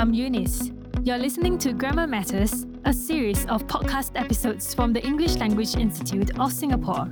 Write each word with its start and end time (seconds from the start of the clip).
I'm 0.00 0.14
Eunice. 0.14 0.70
You're 1.04 1.18
listening 1.18 1.58
to 1.58 1.74
Grammar 1.74 2.06
Matters, 2.06 2.64
a 2.86 2.92
series 2.92 3.44
of 3.44 3.66
podcast 3.66 4.12
episodes 4.14 4.72
from 4.72 4.94
the 4.94 5.04
English 5.04 5.36
Language 5.36 5.76
Institute 5.76 6.40
of 6.40 6.54
Singapore. 6.54 7.04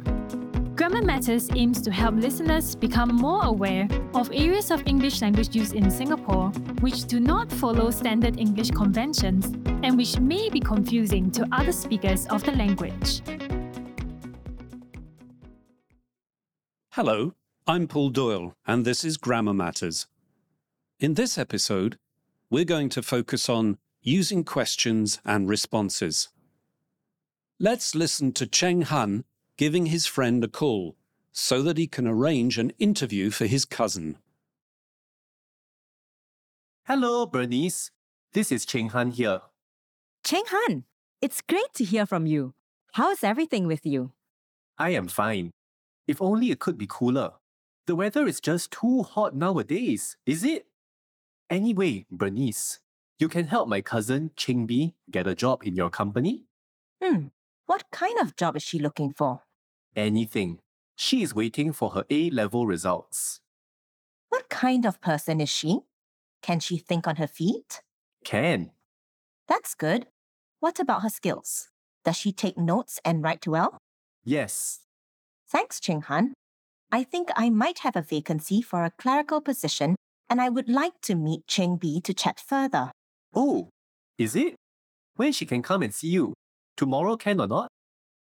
Grammar 0.75 1.03
Matters 1.03 1.51
aims 1.55 1.83
to 1.83 1.91
help 1.91 2.15
listeners 2.15 2.75
become 2.75 3.15
more 3.15 3.45
aware 3.45 3.87
of 4.15 4.31
areas 4.33 4.71
of 4.71 4.83
English 4.87 5.21
language 5.21 5.55
use 5.55 5.73
in 5.73 5.91
Singapore 5.91 6.49
which 6.81 7.05
do 7.05 7.21
not 7.21 7.53
follow 7.53 7.91
standard 7.91 8.41
English 8.41 8.71
conventions 8.71 9.45
and 9.85 9.99
which 9.99 10.19
may 10.19 10.49
be 10.49 10.59
confusing 10.59 11.31
to 11.33 11.47
other 11.53 11.73
speakers 11.73 12.27
of 12.29 12.43
the 12.43 12.53
language. 12.53 13.21
Hello, 16.93 17.35
I'm 17.67 17.87
Paul 17.87 18.09
Doyle, 18.09 18.55
and 18.67 18.87
this 18.87 19.05
is 19.05 19.19
Grammar 19.19 19.53
Matters. 19.53 20.07
In 20.99 21.13
this 21.13 21.37
episode, 21.37 21.99
we're 22.51 22.65
going 22.65 22.89
to 22.91 23.03
focus 23.03 23.49
on 23.49 23.79
using 24.01 24.45
questions 24.45 25.21
and 25.25 25.49
responses. 25.49 26.29
Let's 27.59 27.95
listen 27.95 28.33
to 28.33 28.47
Cheng 28.47 28.83
Han 28.83 29.25
giving 29.57 29.87
his 29.87 30.07
friend 30.07 30.43
a 30.45 30.49
call 30.49 30.97
so 31.33 31.63
that 31.63 31.77
he 31.77 31.87
can 31.87 32.07
arrange 32.07 32.59
an 32.59 32.73
interview 32.79 33.31
for 33.31 33.47
his 33.47 33.65
cousin. 33.65 34.17
Hello, 36.85 37.27
Bernice. 37.27 37.91
This 38.33 38.51
is 38.51 38.65
Cheng 38.65 38.91
Han 38.91 39.11
here. 39.11 39.43
Cheng 40.25 40.45
Han, 40.49 40.85
it's 41.21 41.43
great 41.43 41.75
to 41.75 41.85
hear 41.85 42.07
from 42.07 42.27
you. 42.27 42.55
How's 42.93 43.23
everything 43.23 43.67
with 43.67 43.85
you? 43.85 44.13
I 44.79 44.91
am 44.91 45.09
fine. 45.09 45.51
If 46.07 46.23
only 46.23 46.51
it 46.51 46.61
could 46.61 46.79
be 46.79 46.87
cooler. 46.89 47.33
The 47.87 47.97
weather 47.97 48.27
is 48.27 48.41
just 48.41 48.71
too 48.71 49.03
hot 49.03 49.35
nowadays, 49.35 50.17
is 50.25 50.45
it? 50.45 50.68
Anyway, 51.51 52.05
Bernice, 52.11 52.81
you 53.19 53.29
can 53.29 53.47
help 53.47 53.69
my 53.69 53.81
cousin 53.81 54.31
Ching 54.37 54.67
Bi 54.67 54.93
get 55.11 55.27
a 55.27 55.35
job 55.35 55.63
in 55.65 55.75
your 55.75 55.89
company? 55.89 56.45
Hmm, 57.03 57.29
what 57.67 57.85
kind 57.91 58.19
of 58.21 58.37
job 58.37 58.57
is 58.57 58.63
she 58.63 58.79
looking 58.79 59.13
for? 59.13 59.43
Anything. 59.97 60.61
She 60.95 61.23
is 61.23 61.35
waiting 61.35 61.73
for 61.73 61.91
her 61.91 62.05
A 62.11 62.29
level 62.31 62.67
results. 62.67 63.41
What 64.29 64.51
kind 64.51 64.85
of 64.85 65.01
person 65.01 65.41
is 65.41 65.49
she? 65.49 65.81
Can 66.43 66.61
she 66.61 66.77
think 66.77 67.07
on 67.07 67.17
her 67.17 67.27
feet? 67.27 67.81
Can. 68.25 68.73
That's 69.49 69.75
good. 69.75 70.07
What 70.61 70.79
about 70.79 71.03
her 71.03 71.09
skills? 71.09 71.69
Does 72.05 72.17
she 72.17 72.33
take 72.33 72.59
notes 72.59 73.01
and 73.05 73.23
write 73.23 73.47
well? 73.47 73.79
Yes. 74.23 74.81
Thanks, 75.49 75.81
Cheng 75.81 76.03
Han. 76.03 76.35
I 76.93 77.05
think 77.05 77.31
I 77.37 77.49
might 77.49 77.81
have 77.81 77.97
a 77.97 78.03
vacancy 78.03 78.61
for 78.61 78.85
a 78.85 78.91
clerical 78.91 79.41
position, 79.41 79.97
and 80.31 80.41
I 80.41 80.49
would 80.49 80.69
like 80.69 81.01
to 81.03 81.15
meet 81.15 81.47
Cheng 81.47 81.77
Bi 81.77 82.01
to 82.05 82.15
chat 82.15 82.41
further. 82.41 82.91
Oh, 83.35 83.71
is 84.17 84.37
it? 84.37 84.55
When 85.17 85.33
she 85.33 85.47
can 85.47 85.63
come 85.63 85.83
and 85.83 85.95
see 85.95 86.09
you? 86.09 86.35
Tomorrow 86.77 87.17
can 87.17 87.41
or 87.41 87.49
not? 87.49 87.69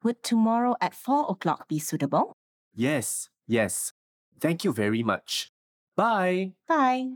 Would 0.03 0.23
tomorrow 0.23 0.75
at 0.79 0.93
4 0.93 1.25
o'clock 1.29 1.67
be 1.67 1.79
suitable? 1.79 2.33
Yes, 2.73 3.29
yes. 3.47 3.91
Thank 4.39 4.63
you 4.63 4.73
very 4.73 5.03
much. 5.03 5.49
Bye. 5.95 6.53
Bye. 6.67 7.15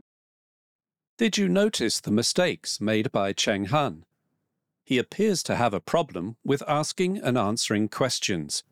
Did 1.17 1.37
you 1.37 1.49
notice 1.49 1.99
the 1.99 2.11
mistakes 2.11 2.79
made 2.79 3.11
by 3.11 3.33
Cheng 3.33 3.65
Han? 3.65 4.03
He 4.85 4.97
appears 4.97 5.43
to 5.43 5.55
have 5.55 5.73
a 5.73 5.81
problem 5.81 6.37
with 6.43 6.63
asking 6.67 7.17
and 7.17 7.37
answering 7.37 7.89
questions. 7.89 8.63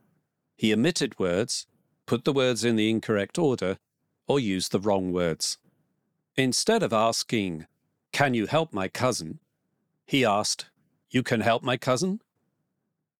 He 0.56 0.74
omitted 0.74 1.20
words, 1.20 1.68
put 2.06 2.24
the 2.26 2.34
words 2.34 2.64
in 2.64 2.76
the 2.76 2.90
incorrect 2.90 3.38
order, 3.38 3.78
or 4.28 4.40
used 4.40 4.72
the 4.72 4.80
wrong 4.80 5.12
words. 5.12 5.58
Instead 6.38 6.84
of 6.84 6.94
asking, 6.94 7.66
Can 8.12 8.36
you 8.36 8.46
help 8.46 8.72
my 8.72 8.88
cousin? 8.88 9.40
he 10.06 10.24
asked, 10.24 10.70
You 11.10 11.24
can 11.24 11.42
help 11.42 11.64
my 11.64 11.78
cousin? 11.78 12.22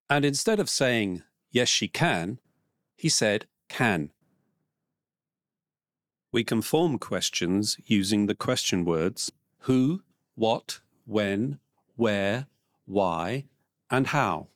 And 0.08 0.24
instead 0.24 0.60
of 0.60 0.70
saying, 0.70 1.24
Yes, 1.50 1.68
she 1.68 1.88
can, 1.88 2.40
he 2.96 3.10
said, 3.10 3.48
Can. 3.70 4.12
We 6.32 6.44
can 6.44 6.62
form 6.62 7.00
questions 7.00 7.78
using 7.86 8.28
the 8.28 8.36
question 8.36 8.86
words 8.86 9.32
who, 9.62 10.04
what, 10.36 10.82
when, 11.06 11.60
where, 11.96 12.46
why, 12.86 13.46
and 13.90 14.08
how. 14.08 14.50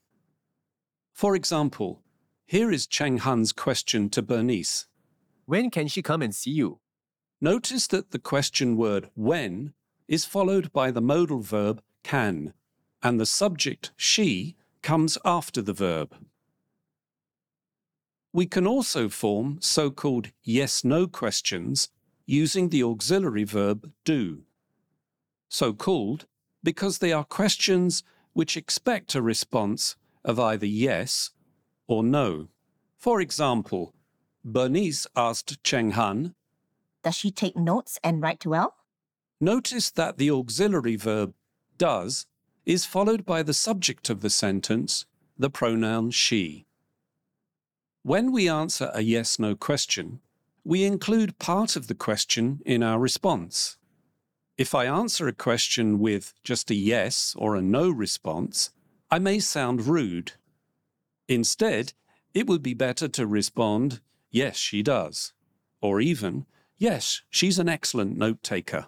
For 1.14 1.36
example, 1.36 2.04
here 2.46 2.72
is 2.72 2.86
Cheng 2.86 3.20
Han's 3.20 3.54
question 3.54 4.10
to 4.12 4.22
Bernice. 4.22 4.86
When 5.46 5.72
can 5.72 5.88
she 5.88 6.04
come 6.04 6.22
and 6.22 6.36
see 6.36 6.52
you? 6.52 6.81
Notice 7.44 7.88
that 7.88 8.12
the 8.12 8.20
question 8.20 8.78
word 8.78 9.10
when 9.16 9.74
is 10.08 10.26
followed 10.26 10.72
by 10.72 10.92
the 10.92 11.02
modal 11.02 11.40
verb 11.40 11.82
can, 12.04 12.54
and 13.02 13.20
the 13.20 13.26
subject 13.26 13.92
she 13.98 14.56
comes 14.84 15.18
after 15.26 15.60
the 15.60 15.74
verb. 15.74 16.16
We 18.32 18.46
can 18.46 18.68
also 18.68 19.10
form 19.10 19.58
so 19.60 19.90
called 19.90 20.30
yes 20.44 20.84
no 20.84 21.08
questions 21.08 21.90
using 22.28 22.70
the 22.70 22.84
auxiliary 22.84 23.44
verb 23.44 23.92
do. 24.06 24.44
So 25.50 25.74
called 25.74 26.28
because 26.64 27.00
they 27.00 27.12
are 27.12 27.26
questions 27.26 28.04
which 28.34 28.56
expect 28.56 29.16
a 29.16 29.22
response 29.22 29.96
of 30.24 30.40
either 30.40 30.68
yes 30.68 31.32
or 31.88 32.04
no. 32.04 32.50
For 32.98 33.20
example, 33.20 33.94
Bernice 34.46 35.08
asked 35.16 35.64
Cheng 35.64 35.92
Han, 35.92 36.36
Does 37.04 37.16
she 37.16 37.32
take 37.32 37.56
notes 37.56 38.00
and 38.04 38.22
write 38.22 38.46
well? 38.46 38.76
Notice 39.40 39.90
that 39.92 40.18
the 40.18 40.30
auxiliary 40.30 40.96
verb 40.96 41.34
does 41.78 42.28
is 42.66 42.86
followed 42.86 43.26
by 43.26 43.42
the 43.42 43.54
subject 43.54 44.10
of 44.10 44.22
the 44.22 44.30
sentence, 44.30 45.06
the 45.38 45.50
pronoun 45.50 46.12
she. 46.12 46.68
When 48.04 48.32
we 48.32 48.48
answer 48.48 48.92
a 48.94 49.02
yes 49.02 49.40
no 49.40 49.56
question, 49.56 50.20
we 50.64 50.84
include 50.84 51.40
part 51.40 51.76
of 51.76 51.88
the 51.88 51.96
question 51.96 52.62
in 52.66 52.84
our 52.84 53.00
response. 53.00 53.78
If 54.58 54.76
I 54.76 54.86
answer 54.86 55.28
a 55.28 55.34
question 55.34 55.98
with 55.98 56.36
just 56.44 56.70
a 56.70 56.76
yes 56.76 57.36
or 57.38 57.56
a 57.56 57.62
no 57.64 57.90
response, 57.90 58.70
I 59.10 59.18
may 59.18 59.40
sound 59.40 59.88
rude. 59.88 60.34
Instead, 61.28 61.94
it 62.34 62.46
would 62.46 62.62
be 62.62 62.76
better 62.76 63.08
to 63.08 63.26
respond, 63.26 64.02
Yes, 64.30 64.56
she 64.58 64.82
does, 64.82 65.34
or 65.82 66.00
even, 66.00 66.46
Yes, 66.82 67.22
she's 67.30 67.60
an 67.60 67.70
excellent 67.70 68.18
note 68.18 68.42
taker. 68.42 68.88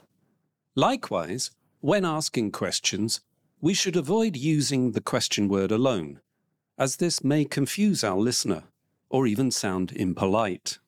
Likewise, 0.74 1.52
when 1.80 2.06
asking 2.06 2.50
questions, 2.50 3.22
we 3.62 3.76
should 3.76 3.96
avoid 3.96 4.36
using 4.36 4.94
the 4.94 5.00
question 5.00 5.48
word 5.48 5.72
alone, 5.72 6.20
as 6.76 6.96
this 6.96 7.24
may 7.24 7.46
confuse 7.46 8.04
our 8.04 8.18
listener 8.18 8.64
or 9.12 9.28
even 9.28 9.52
sound 9.52 9.92
impolite. 9.92 10.80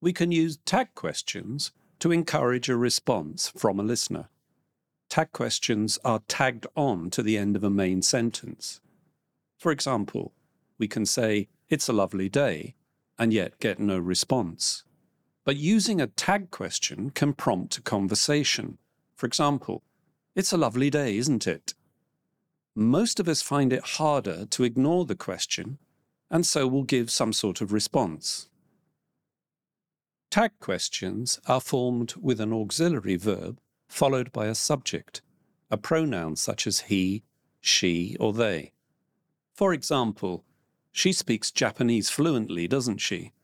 We 0.00 0.14
can 0.14 0.32
use 0.32 0.56
tag 0.64 0.94
questions 0.94 1.72
to 1.98 2.12
encourage 2.12 2.70
a 2.70 2.78
response 2.78 3.52
from 3.54 3.78
a 3.78 3.82
listener. 3.82 4.30
Tag 5.10 5.32
questions 5.32 5.98
are 6.02 6.22
tagged 6.28 6.66
on 6.74 7.10
to 7.10 7.22
the 7.22 7.36
end 7.36 7.56
of 7.56 7.62
a 7.62 7.68
main 7.68 8.00
sentence. 8.00 8.80
For 9.60 9.70
example, 9.70 10.32
we 10.78 10.88
can 10.88 11.04
say, 11.04 11.48
It's 11.68 11.86
a 11.86 11.92
lovely 11.92 12.30
day, 12.30 12.76
and 13.18 13.30
yet 13.30 13.60
get 13.60 13.78
no 13.78 13.98
response. 13.98 14.84
But 15.44 15.58
using 15.58 16.00
a 16.00 16.06
tag 16.06 16.50
question 16.50 17.10
can 17.10 17.34
prompt 17.34 17.76
a 17.76 17.82
conversation. 17.82 18.78
For 19.14 19.26
example, 19.26 19.82
It's 20.34 20.52
a 20.52 20.56
lovely 20.56 20.88
day, 20.88 21.18
isn't 21.18 21.46
it? 21.46 21.74
Most 22.74 23.20
of 23.20 23.28
us 23.28 23.42
find 23.42 23.70
it 23.70 23.98
harder 24.00 24.46
to 24.46 24.64
ignore 24.64 25.04
the 25.04 25.14
question, 25.14 25.78
and 26.30 26.46
so 26.46 26.66
will 26.66 26.84
give 26.84 27.10
some 27.10 27.34
sort 27.34 27.60
of 27.60 27.70
response. 27.70 28.48
Tag 30.30 30.52
questions 30.58 31.38
are 31.46 31.60
formed 31.60 32.14
with 32.14 32.40
an 32.40 32.54
auxiliary 32.54 33.16
verb 33.16 33.60
followed 33.88 34.32
by 34.32 34.46
a 34.46 34.54
subject, 34.54 35.20
a 35.70 35.76
pronoun 35.76 36.36
such 36.36 36.66
as 36.66 36.80
he, 36.82 37.24
she, 37.60 38.16
or 38.18 38.32
they. 38.32 38.72
For 39.60 39.74
example, 39.74 40.46
she 40.90 41.12
speaks 41.12 41.50
Japanese 41.50 42.08
fluently, 42.08 42.66
doesn't 42.66 42.96
she? 42.96 43.34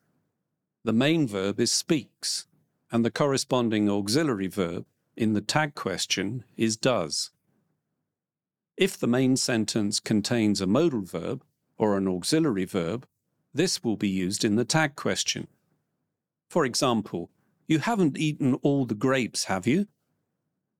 The 0.82 0.94
main 0.94 1.28
verb 1.28 1.60
is 1.60 1.70
speaks, 1.70 2.46
and 2.90 3.04
the 3.04 3.10
corresponding 3.10 3.90
auxiliary 3.90 4.46
verb 4.46 4.86
in 5.14 5.34
the 5.34 5.42
tag 5.42 5.74
question 5.74 6.44
is 6.56 6.78
does. 6.78 7.32
If 8.78 8.96
the 8.96 9.06
main 9.06 9.36
sentence 9.36 10.00
contains 10.00 10.62
a 10.62 10.66
modal 10.66 11.02
verb 11.02 11.44
or 11.76 11.98
an 11.98 12.08
auxiliary 12.08 12.64
verb, 12.64 13.06
this 13.52 13.84
will 13.84 13.98
be 13.98 14.08
used 14.08 14.42
in 14.42 14.56
the 14.56 14.64
tag 14.64 14.96
question. 14.96 15.48
For 16.48 16.64
example, 16.64 17.28
you 17.66 17.80
haven't 17.80 18.16
eaten 18.16 18.54
all 18.62 18.86
the 18.86 18.94
grapes, 18.94 19.44
have 19.52 19.66
you? 19.66 19.86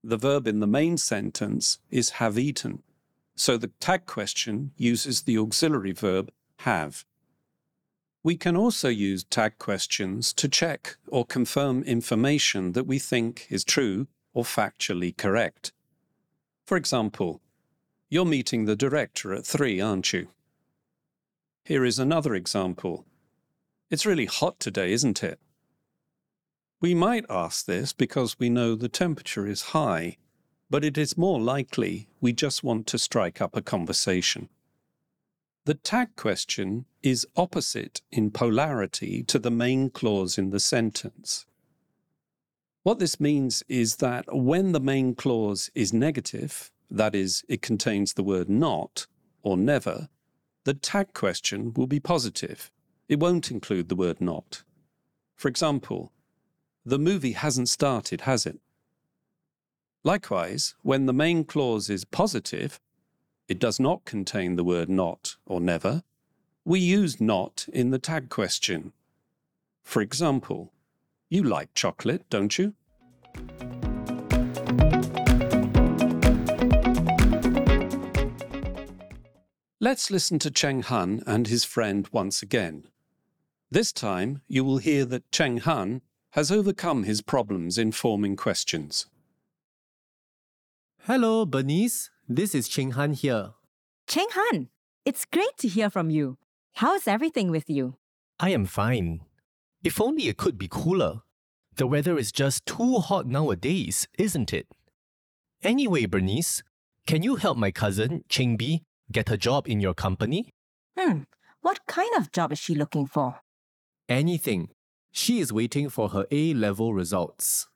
The 0.03 0.17
verb 0.17 0.47
in 0.47 0.61
the 0.61 0.65
main 0.65 0.97
sentence 0.97 1.77
is 1.91 2.17
have 2.21 2.39
eaten, 2.39 2.81
so 3.37 3.55
the 3.55 3.71
tag 3.79 4.05
question 4.05 4.71
uses 4.75 5.21
the 5.21 5.37
auxiliary 5.37 5.93
verb 5.93 6.31
have. 6.59 7.05
We 8.23 8.35
can 8.35 8.57
also 8.57 8.89
use 8.89 9.23
tag 9.23 9.57
questions 9.59 10.33
to 10.33 10.49
check 10.49 10.97
or 11.07 11.23
confirm 11.23 11.83
information 11.83 12.73
that 12.73 12.87
we 12.87 12.99
think 12.99 13.47
is 13.49 13.63
true 13.63 14.07
or 14.33 14.43
factually 14.43 15.15
correct. 15.15 15.71
For 16.65 16.75
example, 16.75 17.41
you're 18.09 18.25
meeting 18.25 18.65
the 18.65 18.75
director 18.75 19.33
at 19.33 19.45
3, 19.45 19.79
aren't 19.79 20.11
you? 20.13 20.27
Here 21.63 21.85
is 21.85 21.99
another 21.99 22.33
example. 22.33 23.05
It's 23.89 24.05
really 24.05 24.25
hot 24.25 24.59
today, 24.59 24.91
isn't 24.91 25.23
it? 25.23 25.39
We 26.81 26.93
might 26.93 27.25
ask 27.29 27.65
this 27.65 27.93
because 27.93 28.39
we 28.39 28.49
know 28.49 28.75
the 28.75 28.89
temperature 28.89 29.47
is 29.47 29.73
high, 29.73 30.17
but 30.69 30.83
it 30.83 30.97
is 30.97 31.17
more 31.17 31.39
likely 31.39 32.07
we 32.19 32.33
just 32.33 32.63
want 32.63 32.87
to 32.87 32.97
strike 32.97 33.41
up 33.41 33.55
a 33.55 33.61
conversation. 33.61 34.49
The 35.65 35.73
tag 35.73 36.15
question 36.15 36.85
is 37.03 37.27
opposite 37.35 38.01
in 38.11 38.31
polarity 38.31 39.23
to 39.23 39.39
the 39.39 39.51
main 39.51 39.89
clause 39.89 40.37
in 40.37 40.51
the 40.51 40.59
sentence. 40.59 41.45
What 42.83 42.99
this 42.99 43.19
means 43.19 43.63
is 43.67 43.97
that 43.97 44.25
when 44.33 44.71
the 44.71 44.79
main 44.79 45.13
clause 45.13 45.69
is 45.75 45.91
negative, 45.91 46.71
that 46.89 47.13
is, 47.13 47.43
it 47.49 47.61
contains 47.61 48.13
the 48.13 48.23
word 48.23 48.47
not 48.47 49.07
or 49.43 49.57
never, 49.57 50.07
the 50.63 50.73
tag 50.73 51.13
question 51.13 51.73
will 51.73 51.87
be 51.87 51.99
positive. 51.99 52.71
It 53.09 53.19
won't 53.19 53.51
include 53.51 53.89
the 53.89 53.95
word 53.95 54.21
not. 54.21 54.63
For 55.35 55.49
example, 55.49 56.11
the 56.85 56.99
movie 56.99 57.33
hasn't 57.33 57.67
started, 57.69 58.21
has 58.21 58.45
it? 58.45 58.59
Likewise, 60.07 60.73
when 60.83 61.05
the 61.05 61.11
main 61.11 61.43
clause 61.43 61.89
is 61.89 62.05
positive, 62.05 62.79
it 63.49 63.59
does 63.59 63.77
not 63.77 64.05
contain 64.05 64.55
the 64.55 64.63
word 64.63 64.87
not 64.87 65.35
or 65.45 65.59
never, 65.59 66.01
we 66.63 66.79
use 66.79 67.19
not 67.19 67.65
in 67.73 67.91
the 67.91 67.99
tag 67.99 68.29
question. 68.29 68.93
For 69.83 70.01
example, 70.01 70.71
you 71.27 71.43
like 71.43 71.73
chocolate, 71.73 72.23
don't 72.29 72.57
you? 72.57 72.73
Let's 79.81 80.09
listen 80.09 80.39
to 80.39 80.49
Cheng 80.49 80.83
Han 80.83 81.21
and 81.27 81.47
his 81.47 81.65
friend 81.65 82.07
once 82.13 82.41
again. 82.41 82.85
This 83.69 83.91
time, 83.91 84.41
you 84.47 84.63
will 84.63 84.77
hear 84.77 85.03
that 85.03 85.29
Cheng 85.33 85.57
Han 85.57 86.01
has 86.29 86.49
overcome 86.49 87.03
his 87.03 87.21
problems 87.21 87.77
in 87.77 87.91
forming 87.91 88.37
questions. 88.37 89.07
Hello, 91.07 91.45
Bernice. 91.45 92.09
This 92.27 92.53
is 92.53 92.67
Cheng 92.67 92.91
Han 92.91 93.13
here. 93.13 93.53
Cheng 94.07 94.27
Han, 94.31 94.67
it's 95.05 95.23
great 95.23 95.55
to 95.59 95.69
hear 95.69 95.89
from 95.89 96.09
you. 96.09 96.37
How's 96.73 97.07
everything 97.07 97.49
with 97.49 97.69
you? 97.69 97.95
I 98.41 98.49
am 98.49 98.65
fine. 98.65 99.21
If 99.85 100.01
only 100.01 100.27
it 100.27 100.35
could 100.35 100.57
be 100.57 100.67
cooler. 100.69 101.21
The 101.77 101.87
weather 101.87 102.17
is 102.17 102.33
just 102.33 102.65
too 102.65 102.97
hot 102.97 103.25
nowadays, 103.25 104.09
isn't 104.19 104.51
it? 104.51 104.67
Anyway, 105.63 106.07
Bernice, 106.07 106.61
can 107.05 107.23
you 107.23 107.37
help 107.37 107.57
my 107.57 107.71
cousin, 107.71 108.25
Ching 108.27 108.57
Bi, 108.57 108.81
get 109.09 109.31
a 109.31 109.37
job 109.37 109.65
in 109.69 109.79
your 109.79 109.93
company? 109.93 110.49
Hmm, 110.99 111.19
what 111.61 111.79
kind 111.87 112.13
of 112.17 112.33
job 112.33 112.51
is 112.51 112.59
she 112.59 112.75
looking 112.75 113.07
for? 113.07 113.39
Anything. 114.09 114.71
She 115.13 115.39
is 115.39 115.53
waiting 115.53 115.87
for 115.87 116.09
her 116.09 116.25
A 116.31 116.53
level 116.53 116.93
results. 116.93 117.69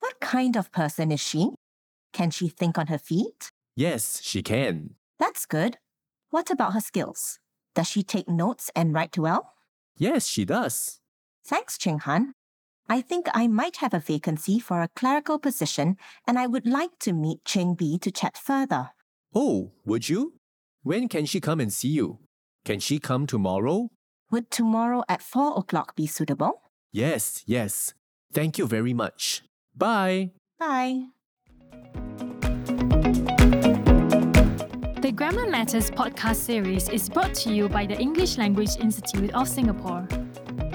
What 0.00 0.18
kind 0.18 0.56
of 0.56 0.72
person 0.72 1.12
is 1.12 1.20
she? 1.20 1.50
Can 2.12 2.30
she 2.30 2.48
think 2.48 2.78
on 2.78 2.88
her 2.88 2.98
feet? 2.98 3.50
Yes, 3.74 4.20
she 4.22 4.42
can. 4.42 4.94
That's 5.18 5.46
good. 5.46 5.78
What 6.30 6.50
about 6.50 6.74
her 6.74 6.80
skills? 6.80 7.38
Does 7.74 7.88
she 7.88 8.02
take 8.02 8.28
notes 8.28 8.70
and 8.76 8.92
write 8.92 9.16
well? 9.16 9.52
Yes, 9.96 10.26
she 10.26 10.44
does. 10.44 11.00
Thanks, 11.44 11.78
Cheng 11.78 12.00
Han. 12.00 12.32
I 12.88 13.00
think 13.00 13.28
I 13.32 13.46
might 13.46 13.76
have 13.76 13.94
a 13.94 14.00
vacancy 14.00 14.58
for 14.58 14.82
a 14.82 14.88
clerical 14.88 15.38
position, 15.38 15.96
and 16.26 16.38
I 16.38 16.46
would 16.46 16.66
like 16.66 16.98
to 17.00 17.12
meet 17.12 17.44
Cheng 17.44 17.74
Bi 17.74 17.96
to 18.02 18.10
chat 18.10 18.36
further. 18.36 18.90
Oh, 19.34 19.72
would 19.86 20.08
you? 20.08 20.34
When 20.82 21.08
can 21.08 21.24
she 21.26 21.40
come 21.40 21.60
and 21.60 21.72
see 21.72 21.88
you? 21.88 22.18
Can 22.64 22.80
she 22.80 22.98
come 22.98 23.26
tomorrow? 23.26 23.88
Would 24.30 24.50
tomorrow 24.50 25.04
at 25.08 25.22
4 25.22 25.58
o'clock 25.58 25.94
be 25.96 26.06
suitable? 26.06 26.62
Yes, 26.90 27.42
yes. 27.46 27.94
Thank 28.32 28.58
you 28.58 28.66
very 28.66 28.94
much. 28.94 29.42
Bye. 29.74 30.32
Bye. 30.58 31.06
The 35.02 35.10
Grammar 35.10 35.50
Matters 35.50 35.90
podcast 35.90 36.36
series 36.36 36.88
is 36.88 37.08
brought 37.08 37.34
to 37.42 37.52
you 37.52 37.68
by 37.68 37.86
the 37.86 37.98
English 37.98 38.38
Language 38.38 38.76
Institute 38.78 39.34
of 39.34 39.48
Singapore. 39.48 40.06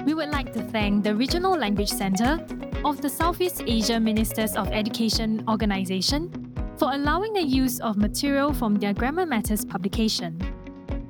We 0.04 0.12
would 0.12 0.28
like 0.28 0.52
to 0.52 0.60
thank 0.64 1.02
the 1.02 1.14
Regional 1.14 1.56
Language 1.56 1.88
Centre 1.88 2.38
of 2.84 3.00
the 3.00 3.08
Southeast 3.08 3.62
Asia 3.66 3.98
Ministers 3.98 4.54
of 4.54 4.68
Education 4.68 5.42
organisation 5.48 6.52
for 6.76 6.92
allowing 6.92 7.32
the 7.32 7.42
use 7.42 7.80
of 7.80 7.96
material 7.96 8.52
from 8.52 8.74
their 8.74 8.92
Grammar 8.92 9.24
Matters 9.24 9.64
publication. 9.64 10.38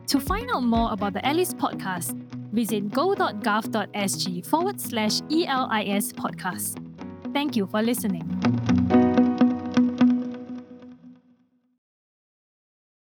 To 0.06 0.20
find 0.20 0.49
out 0.55 0.62
more 0.62 0.93
about 0.93 1.15
the 1.15 1.26
ELIS 1.26 1.55
podcast, 1.55 2.15
visit 2.53 2.88
go.gov.sg 2.93 4.47
forward 4.47 4.81
slash 4.81 5.23
ELIS 5.23 6.12
podcast. 6.12 6.79
Thank 7.32 7.56
you 7.56 7.67
for 7.67 7.82
listening. 7.82 8.57